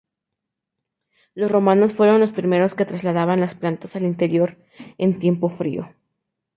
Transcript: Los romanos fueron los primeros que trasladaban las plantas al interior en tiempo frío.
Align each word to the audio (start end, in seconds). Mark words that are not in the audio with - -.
Los 1.35 1.51
romanos 1.51 1.93
fueron 1.93 2.21
los 2.21 2.31
primeros 2.31 2.73
que 2.73 2.85
trasladaban 2.87 3.39
las 3.39 3.53
plantas 3.53 3.95
al 3.95 4.01
interior 4.01 4.57
en 4.97 5.19
tiempo 5.19 5.47
frío. 5.47 5.89